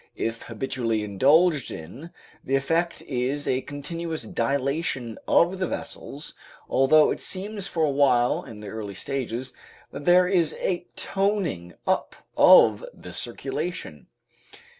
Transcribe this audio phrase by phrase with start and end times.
[0.17, 2.09] If habitually indulged in,
[2.43, 6.33] the effect is a continuous dilatation of the vessels,
[6.67, 9.53] although it seems for a while in the early stages
[9.91, 14.07] that there is a toning up of the circulation.